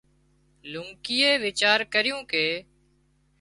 [0.71, 2.47] لونڪيئي ويچار ڪريو ڪي